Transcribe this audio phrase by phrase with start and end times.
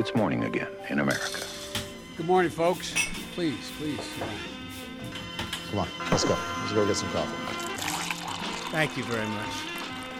[0.00, 1.40] it's morning again in America.
[2.16, 2.94] Good morning, folks.
[3.34, 4.06] Please, please.
[5.70, 6.36] Come on, let's go.
[6.60, 7.36] Let's go get some coffee.
[8.72, 9.54] Thank you very much.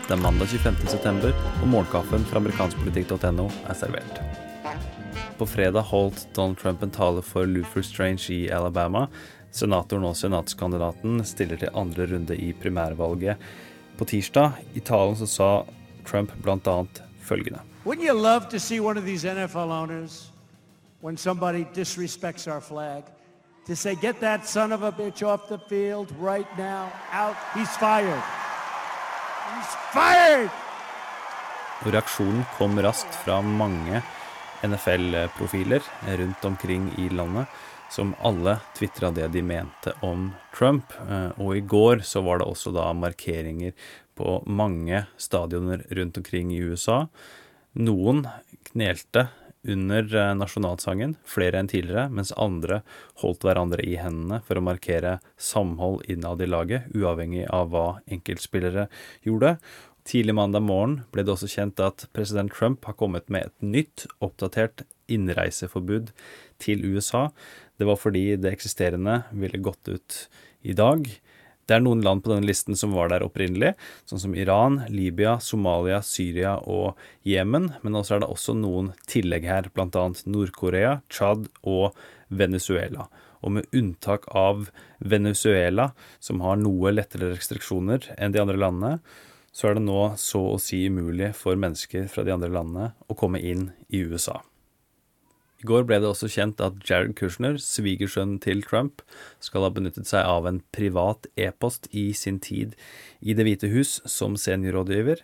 [0.06, 1.32] Det er mandag 25.9,
[1.62, 4.21] og morgenkaffen fra amerikanskpolitikk.no er servert.
[5.38, 9.06] På fredag holdt Donald Trump en tale for Luther Strange i Alabama.
[9.51, 13.40] Senatoren og senatskandidaten stiller til andre runde i primærvalget.
[13.97, 15.51] På tirsdag i talen så sa
[16.05, 16.78] Trump bl.a.
[17.24, 17.70] følgende.
[17.83, 20.30] Wouldn't you love to see one of these NFL owners,
[21.00, 23.04] when somebody disrespects our flag,
[23.66, 27.74] to say, get that son of a bitch off the field right now, out, he's
[27.77, 28.23] fired.
[29.54, 30.51] He's fired!
[31.80, 34.02] Reaksjonen kom raskt fra mange
[34.60, 35.80] NFL-profiler
[36.18, 37.46] rundt omkring i landet,
[37.90, 40.92] som alle tvitra det de mente om Trump.
[41.09, 43.73] Eh, og i går så var det også da markeringer
[44.15, 47.06] på mange stadioner rundt omkring i USA.
[47.79, 48.24] Noen
[48.73, 49.29] knelte
[49.62, 52.80] under eh, nasjonalsangen, flere enn tidligere, mens andre
[53.23, 58.88] holdt hverandre i hendene for å markere samhold innad i laget, uavhengig av hva enkeltspillere
[59.27, 59.57] gjorde.
[60.09, 64.07] Tidlig mandag morgen ble det også kjent at president Trump har kommet med et nytt,
[64.25, 66.15] oppdatert innreiseforbud
[66.62, 67.29] til USA.
[67.79, 70.23] Det var fordi det eksisterende ville gått ut
[70.67, 71.05] i dag.
[71.71, 73.77] Det er noen land på denne listen som var der opprinnelig,
[74.11, 77.69] sånn som Iran, Libya, Somalia, Syria og Jemen.
[77.85, 80.03] Men også er det også noen tillegg her, bl.a.
[80.27, 81.95] Nord-Korea, Tsjad og
[82.27, 83.07] Venezuela.
[83.47, 84.67] Og med unntak av
[84.99, 88.99] Venezuela, som har noe lettere restriksjoner enn de andre landene,
[89.55, 93.15] så er det nå så å si umulig for mennesker fra de andre landene å
[93.15, 94.41] komme inn i USA.
[95.61, 99.03] I går ble det også kjent at Jared Kushner, svigersønnen til Trump,
[99.44, 102.72] skal ha benyttet seg av en privat e-post i sin tid
[103.20, 105.20] i Det hvite hus som seniorrådgiver.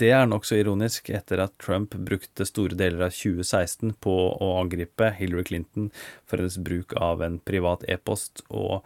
[0.00, 5.10] Det er nokså ironisk etter at Trump brukte store deler av 2016 på å angripe
[5.18, 5.90] Hillary Clinton
[6.24, 8.80] for hennes bruk av en privat e-post og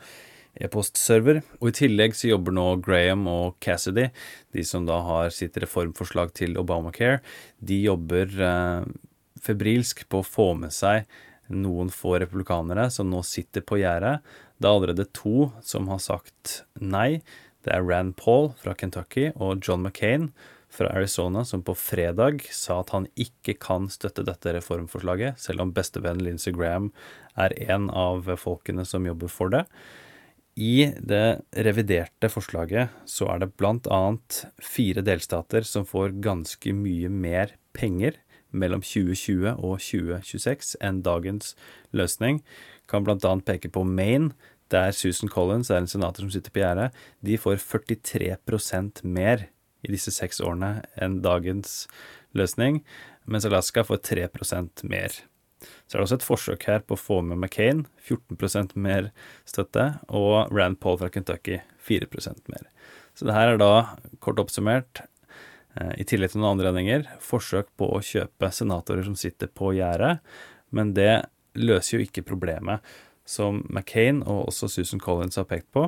[0.58, 1.44] e-postserver.
[1.61, 4.08] Og i tillegg så jobber nå Graham og Cassidy,
[4.50, 7.20] de som da har sitt reformforslag til Obamacare,
[7.62, 8.90] de jobber eh,
[9.45, 11.08] febrilsk på å få med seg
[11.51, 14.20] noen få republikanere som nå sitter på gjerdet.
[14.61, 17.20] Det er allerede to som har sagt nei.
[17.64, 20.30] Det er Rand Paul fra Kentucky og John McCain
[20.70, 25.73] fra Arizona, som på fredag sa at han ikke kan støtte dette reformforslaget, selv om
[25.74, 26.92] bestevennen Lindsey Graham
[27.34, 29.64] er en av folkene som jobber for det.
[30.61, 37.11] I det reviderte forslaget så er det blant annet fire delstater som får ganske mye
[37.11, 38.18] mer penger
[38.50, 41.55] mellom 2020 og 2026 enn dagens
[41.96, 42.42] løsning.
[42.90, 43.34] Kan bl.a.
[43.46, 44.33] peke på Maine,
[44.70, 46.90] der Susan Collins er en senator som sitter på gjerdet.
[47.27, 49.48] De får 43% mer
[49.83, 51.88] i disse seks årene enn dagens
[52.36, 52.83] løsning,
[53.27, 55.22] mens Alaska får 3% mer.
[55.61, 59.11] Så er det også et forsøk her på å få med McCain, 14% mer
[59.48, 62.68] støtte, og Rand Paul fra Kentucky 4% mer.
[63.14, 65.02] Så det her er da, kort oppsummert,
[65.79, 70.19] I tillegg til noen andre endringer, forsøk på å kjøpe senatorer som sitter på gjerdet,
[70.75, 71.27] men det
[71.58, 72.83] løser jo ikke problemet
[73.29, 75.86] som McCain og også Susan Collins har pekt på,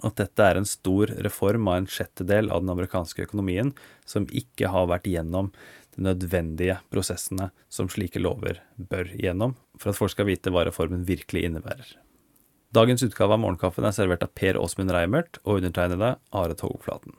[0.00, 3.74] at dette er en stor reform av en sjettedel av den amerikanske økonomien
[4.08, 5.50] som ikke har vært gjennom
[5.94, 11.04] de nødvendige prosessene som slike lover bør gjennom, for at folk skal vite hva reformen
[11.08, 11.96] virkelig innebærer.
[12.70, 17.18] Dagens utgave av Morgenkaffen er servert av Per Åsmund Reimert og undertegnede Are Togflaten.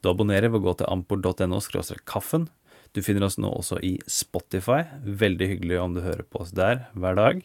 [0.00, 1.60] Du abonnerer ved å gå til ampor.no
[2.08, 2.48] kaffen.
[2.96, 4.82] Du finner oss nå også i Spotify.
[5.04, 7.42] Veldig hyggelig om du hører på oss der hver dag.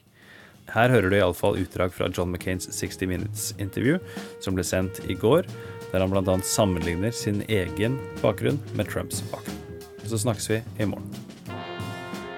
[0.72, 4.00] Her hører du iallfall utdrag fra John McCains 60 Minutes-intervju,
[4.42, 5.46] som ble sendt i går,
[5.92, 6.40] der han bl.a.
[6.42, 9.62] sammenligner sin egen bakgrunn med Trumps bakgrunn.
[10.06, 11.12] Så snakkes vi i morgen.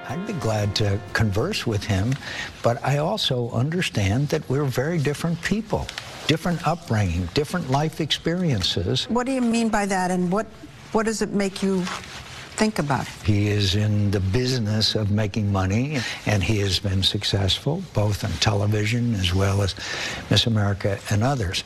[0.09, 2.15] I'd be glad to converse with him,
[2.63, 5.85] but I also understand that we're very different people.
[6.27, 9.05] Different upbringing, different life experiences.
[9.09, 10.45] What do you mean by that, and what,
[10.91, 11.83] what does it make you
[12.57, 13.07] think about?
[13.23, 18.31] He is in the business of making money, and he has been successful, both on
[18.33, 19.75] television as well as
[20.29, 21.63] Miss America and others.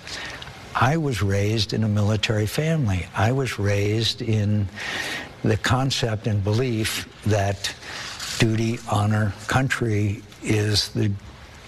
[0.75, 3.05] I was raised in a military family.
[3.15, 4.69] I was raised in
[5.43, 7.73] the concept and belief that
[8.39, 11.11] duty, honor, country is the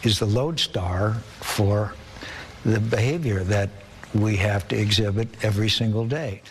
[0.04, 1.94] is the lodestar for
[2.65, 3.69] the behavior that
[4.13, 6.42] we have to exhibit every single day.